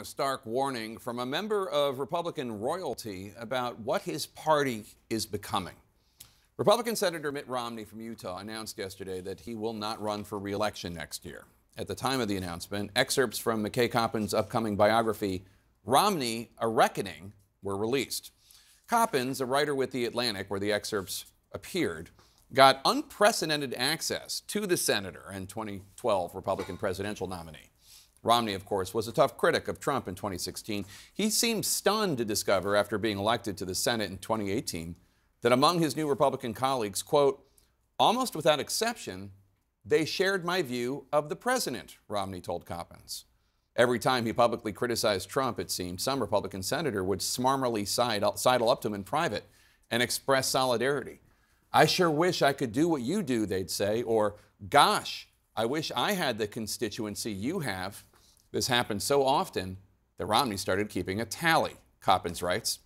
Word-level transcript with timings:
A 0.00 0.06
stark 0.06 0.46
warning 0.46 0.96
from 0.96 1.18
a 1.18 1.26
member 1.26 1.68
of 1.68 1.98
Republican 1.98 2.60
royalty 2.60 3.34
about 3.38 3.78
what 3.80 4.00
his 4.00 4.24
party 4.24 4.86
is 5.10 5.26
becoming. 5.26 5.74
Republican 6.56 6.96
Senator 6.96 7.30
Mitt 7.30 7.46
Romney 7.46 7.84
from 7.84 8.00
Utah 8.00 8.38
announced 8.38 8.78
yesterday 8.78 9.20
that 9.20 9.40
he 9.40 9.54
will 9.54 9.74
not 9.74 10.00
run 10.00 10.24
for 10.24 10.38
re-election 10.38 10.94
next 10.94 11.26
year. 11.26 11.44
At 11.76 11.88
the 11.88 11.94
time 11.94 12.22
of 12.22 12.28
the 12.28 12.38
announcement, 12.38 12.90
excerpts 12.96 13.38
from 13.38 13.62
McKay 13.62 13.90
Coppins' 13.90 14.32
upcoming 14.32 14.76
biography, 14.76 15.44
Romney, 15.84 16.48
A 16.56 16.68
Reckoning, 16.68 17.34
were 17.62 17.76
released. 17.76 18.32
Coppins, 18.88 19.42
a 19.42 19.46
writer 19.46 19.74
with 19.74 19.90
The 19.90 20.06
Atlantic, 20.06 20.50
where 20.50 20.58
the 20.58 20.72
excerpts 20.72 21.26
appeared, 21.52 22.08
got 22.54 22.80
unprecedented 22.86 23.74
access 23.76 24.40
to 24.40 24.66
the 24.66 24.78
senator 24.78 25.24
and 25.30 25.50
2012 25.50 26.34
Republican 26.34 26.78
presidential 26.78 27.26
nominee. 27.26 27.71
Romney, 28.22 28.54
of 28.54 28.64
course, 28.64 28.94
was 28.94 29.08
a 29.08 29.12
tough 29.12 29.36
critic 29.36 29.66
of 29.66 29.80
Trump 29.80 30.06
in 30.06 30.14
2016. 30.14 30.84
He 31.12 31.28
seemed 31.28 31.66
stunned 31.66 32.18
to 32.18 32.24
discover, 32.24 32.76
after 32.76 32.98
being 32.98 33.18
elected 33.18 33.56
to 33.58 33.64
the 33.64 33.74
Senate 33.74 34.10
in 34.10 34.18
2018, 34.18 34.94
that 35.40 35.52
among 35.52 35.80
his 35.80 35.96
new 35.96 36.08
Republican 36.08 36.54
colleagues, 36.54 37.02
quote, 37.02 37.44
almost 37.98 38.36
without 38.36 38.60
exception, 38.60 39.32
they 39.84 40.04
shared 40.04 40.44
my 40.44 40.62
view 40.62 41.06
of 41.12 41.28
the 41.28 41.36
president, 41.36 41.96
Romney 42.08 42.40
told 42.40 42.64
Coppins. 42.64 43.24
Every 43.74 43.98
time 43.98 44.24
he 44.24 44.32
publicly 44.32 44.72
criticized 44.72 45.28
Trump, 45.28 45.58
it 45.58 45.70
seemed, 45.70 46.00
some 46.00 46.20
Republican 46.20 46.62
senator 46.62 47.02
would 47.02 47.22
smarmily 47.22 47.84
sidle 47.84 48.70
up 48.70 48.80
to 48.82 48.88
him 48.88 48.94
in 48.94 49.02
private 49.02 49.44
and 49.90 50.02
express 50.02 50.46
solidarity. 50.46 51.20
I 51.72 51.86
sure 51.86 52.10
wish 52.10 52.42
I 52.42 52.52
could 52.52 52.70
do 52.70 52.86
what 52.86 53.02
you 53.02 53.22
do, 53.22 53.46
they'd 53.46 53.70
say, 53.70 54.02
or, 54.02 54.36
gosh, 54.68 55.28
I 55.56 55.64
wish 55.64 55.90
I 55.96 56.12
had 56.12 56.38
the 56.38 56.46
constituency 56.46 57.32
you 57.32 57.60
have. 57.60 58.04
This 58.52 58.68
happened 58.68 59.02
so 59.02 59.24
often 59.24 59.78
that 60.18 60.26
Romney 60.26 60.56
started 60.56 60.88
keeping 60.88 61.20
a 61.20 61.24
tally, 61.24 61.76
Coppins 62.00 62.42
writes. 62.42 62.80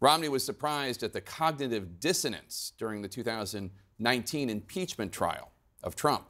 Romney 0.00 0.28
was 0.28 0.44
surprised 0.44 1.02
at 1.02 1.12
the 1.12 1.20
cognitive 1.20 2.00
dissonance 2.00 2.72
during 2.76 3.00
the 3.00 3.08
2019 3.08 4.50
impeachment 4.50 5.12
trial 5.12 5.52
of 5.82 5.96
Trump. 5.96 6.28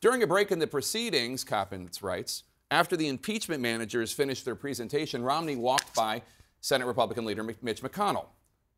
During 0.00 0.22
a 0.22 0.26
break 0.26 0.50
in 0.52 0.58
the 0.58 0.66
proceedings, 0.66 1.44
Coppins 1.44 2.02
writes, 2.02 2.44
after 2.70 2.96
the 2.96 3.08
impeachment 3.08 3.60
managers 3.60 4.12
finished 4.12 4.44
their 4.44 4.54
presentation, 4.54 5.22
Romney 5.22 5.56
walked 5.56 5.94
by 5.94 6.22
Senate 6.60 6.86
Republican 6.86 7.24
leader 7.24 7.42
Mitch 7.42 7.82
McConnell. 7.82 8.26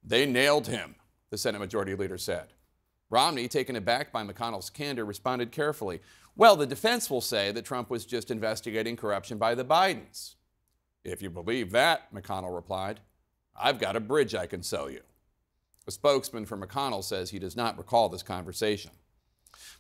They 0.03 0.27
nailed 0.27 0.66
him, 0.66 0.97
the 1.30 1.38
Senate 1.38 1.58
Majority 1.58 1.94
Leader 1.94 2.19
said. 2.19 2.48
Romney, 3.10 3.47
taken 3.48 3.77
aback 3.77 4.12
by 4.12 4.25
McConnell's 4.25 4.70
candor, 4.70 5.05
responded 5.05 5.53
carefully. 5.53 6.00
Well, 6.38 6.56
the 6.56 6.66
defense 6.66 7.08
will 7.08 7.22
say 7.22 7.50
that 7.52 7.64
Trump 7.64 7.88
was 7.88 8.04
just 8.04 8.30
investigating 8.30 8.94
corruption 8.96 9.38
by 9.38 9.54
the 9.54 9.64
Bidens. 9.64 10.34
If 11.02 11.22
you 11.22 11.30
believe 11.30 11.70
that, 11.70 12.12
McConnell 12.14 12.54
replied, 12.54 13.00
I've 13.58 13.78
got 13.78 13.96
a 13.96 14.00
bridge 14.00 14.34
I 14.34 14.46
can 14.46 14.62
sell 14.62 14.90
you. 14.90 15.00
A 15.86 15.90
spokesman 15.90 16.44
for 16.44 16.58
McConnell 16.58 17.02
says 17.02 17.30
he 17.30 17.38
does 17.38 17.56
not 17.56 17.78
recall 17.78 18.10
this 18.10 18.22
conversation. 18.22 18.90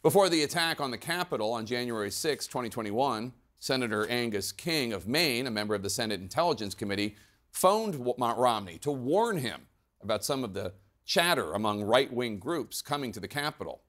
Before 0.02 0.30
the 0.30 0.44
attack 0.44 0.80
on 0.80 0.90
the 0.90 0.96
Capitol 0.96 1.52
on 1.52 1.66
January 1.66 2.10
6, 2.10 2.46
2021, 2.46 3.34
Senator 3.58 4.06
Angus 4.08 4.50
King 4.50 4.94
of 4.94 5.06
Maine, 5.06 5.46
a 5.46 5.50
member 5.50 5.74
of 5.74 5.82
the 5.82 5.90
Senate 5.90 6.20
Intelligence 6.20 6.74
Committee, 6.74 7.16
phoned 7.50 7.96
Romney 8.18 8.78
to 8.78 8.90
warn 8.90 9.36
him 9.36 9.66
about 10.00 10.24
some 10.24 10.42
of 10.42 10.54
the 10.54 10.72
chatter 11.04 11.52
among 11.52 11.82
right 11.82 12.10
wing 12.10 12.38
groups 12.38 12.80
coming 12.80 13.12
to 13.12 13.20
the 13.20 13.28
Capitol. 13.28 13.82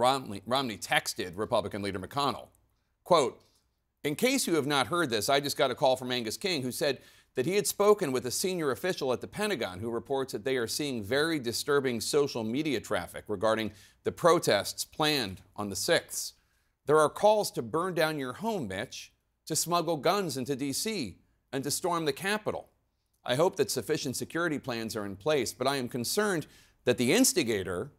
Romney, 0.00 0.42
Romney 0.46 0.78
texted 0.78 1.36
Republican 1.36 1.82
leader 1.82 2.00
McConnell, 2.00 2.48
quote, 3.04 3.40
in 4.02 4.14
case 4.14 4.46
you 4.46 4.54
have 4.54 4.66
not 4.66 4.86
heard 4.86 5.10
this, 5.10 5.28
I 5.28 5.40
just 5.40 5.58
got 5.58 5.70
a 5.70 5.74
call 5.74 5.94
from 5.94 6.10
Angus 6.10 6.38
King 6.38 6.62
who 6.62 6.72
said 6.72 7.00
that 7.34 7.44
he 7.44 7.54
had 7.54 7.66
spoken 7.66 8.10
with 8.10 8.24
a 8.26 8.30
senior 8.30 8.70
official 8.70 9.12
at 9.12 9.20
the 9.20 9.26
Pentagon 9.26 9.78
who 9.78 9.90
reports 9.90 10.32
that 10.32 10.44
they 10.44 10.56
are 10.56 10.66
seeing 10.66 11.04
very 11.04 11.38
disturbing 11.38 12.00
social 12.00 12.42
media 12.42 12.80
traffic 12.80 13.24
regarding 13.28 13.70
the 14.04 14.10
protests 14.10 14.84
planned 14.84 15.42
on 15.54 15.68
the 15.68 15.76
6th. 15.76 16.32
There 16.86 16.98
are 16.98 17.10
calls 17.10 17.50
to 17.52 17.62
burn 17.62 17.94
down 17.94 18.18
your 18.18 18.32
home, 18.32 18.68
Mitch, 18.68 19.12
to 19.46 19.54
smuggle 19.54 19.98
guns 19.98 20.36
into 20.36 20.56
D.C., 20.56 21.18
and 21.52 21.64
to 21.64 21.70
storm 21.70 22.04
the 22.04 22.12
Capitol. 22.12 22.68
I 23.24 23.34
hope 23.34 23.56
that 23.56 23.70
sufficient 23.70 24.16
security 24.16 24.58
plans 24.58 24.96
are 24.96 25.04
in 25.04 25.16
place, 25.16 25.52
but 25.52 25.66
I 25.66 25.76
am 25.76 25.88
concerned 25.88 26.46
that 26.84 26.96
the 26.96 27.12
instigator, 27.12 27.92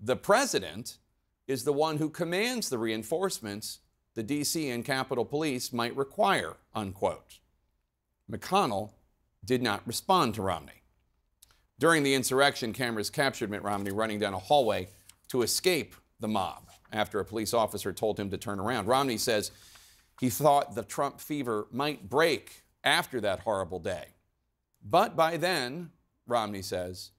the 0.00 0.16
president, 0.16 0.98
is 1.46 1.64
the 1.64 1.72
one 1.72 1.98
who 1.98 2.10
commands 2.10 2.68
the 2.68 2.78
reinforcements 2.78 3.80
the 4.14 4.24
DC 4.24 4.72
and 4.72 4.84
Capitol 4.84 5.24
Police 5.24 5.72
might 5.72 5.94
require, 5.94 6.56
unquote. 6.74 7.38
McConnell 8.30 8.92
did 9.44 9.62
not 9.62 9.86
respond 9.86 10.34
to 10.34 10.42
Romney. 10.42 10.82
During 11.78 12.02
the 12.02 12.14
insurrection, 12.14 12.72
cameras 12.72 13.10
captured 13.10 13.50
Mitt 13.50 13.62
Romney 13.62 13.90
running 13.90 14.18
down 14.18 14.32
a 14.32 14.38
hallway 14.38 14.88
to 15.28 15.42
escape 15.42 15.94
the 16.18 16.28
mob 16.28 16.70
after 16.92 17.20
a 17.20 17.24
police 17.24 17.52
officer 17.52 17.92
told 17.92 18.18
him 18.18 18.30
to 18.30 18.38
turn 18.38 18.58
around. 18.58 18.86
Romney 18.86 19.18
says 19.18 19.50
he 20.18 20.30
thought 20.30 20.74
the 20.74 20.82
Trump 20.82 21.20
fever 21.20 21.66
might 21.70 22.08
break 22.08 22.62
after 22.82 23.20
that 23.20 23.40
horrible 23.40 23.78
day. 23.78 24.06
But 24.82 25.14
by 25.14 25.36
then, 25.36 25.90
Romney 26.26 26.62
says, 26.62 27.10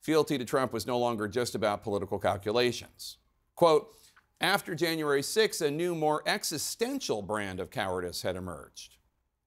fealty 0.00 0.38
to 0.38 0.44
Trump 0.44 0.72
was 0.72 0.86
no 0.86 0.98
longer 0.98 1.28
just 1.28 1.54
about 1.54 1.82
political 1.82 2.18
calculations. 2.18 3.18
Quote, 3.58 3.92
after 4.40 4.76
January 4.76 5.20
6, 5.20 5.62
a 5.62 5.68
new, 5.68 5.96
more 5.96 6.22
existential 6.26 7.22
brand 7.22 7.58
of 7.58 7.72
cowardice 7.72 8.22
had 8.22 8.36
emerged. 8.36 8.98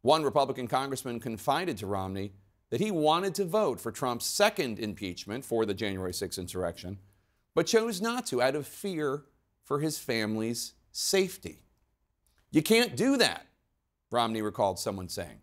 One 0.01 0.21
Republican 0.21 0.67
congressman 0.67 1.21
confided 1.21 1.77
to 1.77 1.87
Romney 1.87 2.33
that 2.71 2.81
he 2.81 2.91
wanted 2.91 3.33
to 3.35 3.45
vote 3.45 3.79
for 3.79 3.89
Trump's 3.89 4.25
second 4.25 4.79
impeachment 4.79 5.45
for 5.45 5.65
the 5.65 5.73
January 5.73 6.13
6 6.13 6.37
insurrection, 6.37 6.97
but 7.55 7.67
chose 7.67 8.01
not 8.01 8.25
to 8.25 8.41
out 8.41 8.53
of 8.53 8.67
fear 8.67 9.23
for 9.63 9.79
his 9.79 9.97
family's 9.97 10.73
safety. 10.91 11.61
You 12.51 12.61
can't 12.61 12.97
do 12.97 13.15
that, 13.15 13.45
Romney 14.11 14.41
recalled 14.41 14.77
someone 14.77 15.07
saying. 15.07 15.39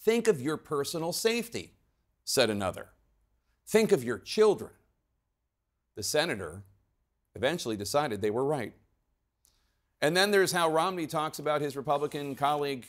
Think 0.00 0.28
of 0.28 0.40
your 0.40 0.58
personal 0.58 1.12
safety, 1.12 1.72
said 2.22 2.50
another. 2.50 2.90
Think 3.66 3.90
of 3.90 4.04
your 4.04 4.18
children. 4.20 4.70
The 5.96 6.04
senator 6.04 6.62
eventually 7.38 7.76
decided 7.76 8.20
they 8.20 8.30
were 8.30 8.44
right. 8.44 8.72
And 10.02 10.16
then 10.16 10.32
there's 10.32 10.52
how 10.52 10.70
Romney 10.70 11.06
talks 11.06 11.38
about 11.38 11.60
his 11.60 11.76
Republican 11.76 12.34
colleague, 12.34 12.86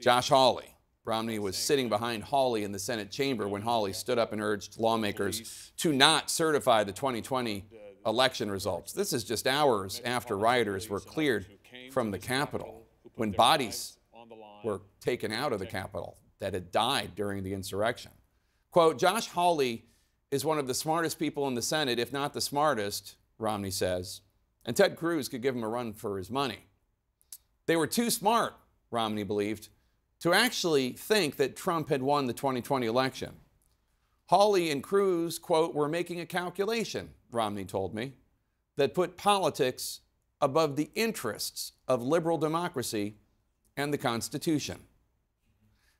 Josh 0.00 0.28
Hawley. 0.28 0.74
Romney 1.04 1.38
was 1.38 1.56
sitting 1.56 1.88
behind 1.88 2.24
Hawley 2.24 2.64
in 2.64 2.72
the 2.72 2.78
Senate 2.78 3.10
chamber 3.10 3.48
when 3.48 3.62
Hawley 3.62 3.92
stood 3.92 4.18
up 4.18 4.32
and 4.32 4.42
urged 4.42 4.78
lawmakers 4.78 5.72
to 5.78 5.92
not 5.92 6.28
certify 6.28 6.84
the 6.84 6.92
2020 6.92 7.64
election 8.04 8.50
results. 8.50 8.92
This 8.92 9.12
is 9.12 9.24
just 9.24 9.46
hours 9.46 10.02
after 10.04 10.36
rioters 10.36 10.88
were 10.88 11.00
cleared 11.00 11.46
from 11.92 12.10
the 12.10 12.18
Capitol, 12.18 12.84
when 13.14 13.30
bodies 13.30 13.96
were 14.64 14.82
taken 15.00 15.32
out 15.32 15.52
of 15.52 15.60
the 15.60 15.66
Capitol 15.66 16.18
that 16.40 16.52
had 16.52 16.70
died 16.70 17.12
during 17.14 17.42
the 17.42 17.54
insurrection. 17.54 18.10
Quote, 18.70 18.98
Josh 18.98 19.28
Hawley 19.28 19.84
is 20.30 20.44
one 20.44 20.58
of 20.58 20.66
the 20.66 20.74
smartest 20.74 21.18
people 21.18 21.48
in 21.48 21.54
the 21.54 21.62
Senate, 21.62 21.98
if 21.98 22.12
not 22.12 22.34
the 22.34 22.40
smartest, 22.40 23.14
Romney 23.38 23.70
says, 23.70 24.20
and 24.64 24.76
Ted 24.76 24.96
Cruz 24.96 25.28
could 25.28 25.42
give 25.42 25.54
him 25.54 25.64
a 25.64 25.68
run 25.68 25.92
for 25.92 26.18
his 26.18 26.30
money. 26.30 26.58
They 27.66 27.76
were 27.76 27.86
too 27.86 28.10
smart, 28.10 28.54
Romney 28.90 29.22
believed, 29.22 29.68
to 30.20 30.32
actually 30.32 30.92
think 30.92 31.36
that 31.36 31.56
Trump 31.56 31.88
had 31.88 32.02
won 32.02 32.26
the 32.26 32.32
2020 32.32 32.86
election. 32.86 33.34
Hawley 34.26 34.70
and 34.70 34.82
Cruz, 34.82 35.38
quote, 35.38 35.74
were 35.74 35.88
making 35.88 36.20
a 36.20 36.26
calculation, 36.26 37.10
Romney 37.30 37.64
told 37.64 37.94
me, 37.94 38.12
that 38.76 38.94
put 38.94 39.16
politics 39.16 40.00
above 40.40 40.76
the 40.76 40.90
interests 40.94 41.72
of 41.86 42.02
liberal 42.02 42.38
democracy 42.38 43.16
and 43.76 43.92
the 43.92 43.98
Constitution. 43.98 44.78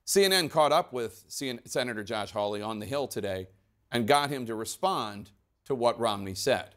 CNN 0.07 0.51
caught 0.51 0.73
up 0.73 0.93
with 0.93 1.25
Senator 1.29 2.03
Josh 2.03 2.33
Hawley 2.33 2.63
on 2.63 2.79
the 2.79 2.87
Hill 2.87 3.09
today 3.09 3.49
and 3.91 4.07
got 4.07 4.31
him 4.31 4.47
to 4.47 4.55
respond 4.55 5.31
to 5.65 5.75
what 5.75 5.99
Romney 6.01 6.35
said. 6.35 6.75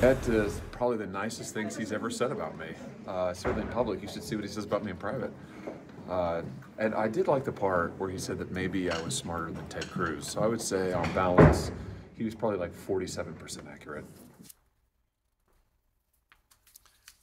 That 0.00 0.28
is 0.28 0.60
probably 0.70 0.96
the 0.96 1.08
nicest 1.08 1.52
things 1.52 1.76
he's 1.76 1.90
ever 1.90 2.08
said 2.08 2.30
about 2.30 2.56
me. 2.56 2.66
Uh, 3.08 3.34
certainly 3.34 3.62
in 3.62 3.68
public, 3.72 4.00
you 4.00 4.06
should 4.06 4.22
see 4.22 4.36
what 4.36 4.44
he 4.44 4.50
says 4.50 4.62
about 4.62 4.84
me 4.84 4.92
in 4.92 4.96
private. 4.96 5.32
Uh, 6.08 6.42
and 6.78 6.94
I 6.94 7.08
did 7.08 7.26
like 7.26 7.44
the 7.44 7.50
part 7.50 7.98
where 7.98 8.08
he 8.08 8.16
said 8.16 8.38
that 8.38 8.52
maybe 8.52 8.92
I 8.92 9.02
was 9.02 9.16
smarter 9.16 9.50
than 9.50 9.66
Ted 9.66 9.90
Cruz. 9.90 10.28
So 10.28 10.40
I 10.40 10.46
would 10.46 10.60
say, 10.60 10.92
on 10.92 11.12
balance, 11.14 11.72
he 12.14 12.22
was 12.22 12.36
probably 12.36 12.58
like 12.58 12.72
47% 12.72 13.68
accurate. 13.68 14.04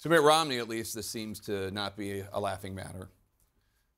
To 0.02 0.10
Mitt 0.10 0.22
Romney, 0.22 0.58
at 0.58 0.68
least, 0.68 0.96
this 0.96 1.10
seems 1.10 1.40
to 1.42 1.72
not 1.72 1.96
be 1.96 2.24
a 2.34 2.42
laughing 2.42 2.76
matter. 2.76 3.08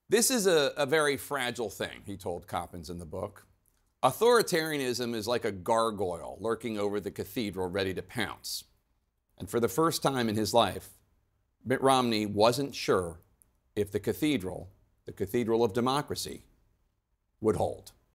This 0.08 0.30
is 0.30 0.46
a, 0.46 0.72
a 0.78 0.86
very 0.86 1.18
fragile 1.18 1.72
thing, 1.72 2.04
he 2.06 2.16
told 2.16 2.46
Coppins 2.46 2.92
in 2.92 3.00
the 3.00 3.06
book. 3.08 3.48
Authoritarianism 4.04 5.16
is 5.16 5.28
like 5.28 5.44
a 5.44 5.52
gargoyle 5.52 6.38
lurking 6.40 6.78
over 6.78 7.00
the 7.00 7.10
cathedral 7.10 7.68
ready 7.68 7.94
to 7.96 8.04
pounce. 8.04 8.64
And 9.40 9.50
for 9.50 9.60
the 9.60 9.68
first 9.68 10.04
time 10.04 10.30
in 10.30 10.36
his 10.36 10.54
life, 10.54 10.90
Mitt 11.66 11.82
Romney 11.82 12.26
wasn't 12.26 12.76
sure 12.76 13.20
if 13.76 13.92
the 13.92 14.00
cathedral, 14.00 14.70
the 15.06 15.12
cathedral 15.12 15.64
of 15.64 15.74
democracy, 15.74 16.44
would 17.42 17.56
hold. 17.56 17.92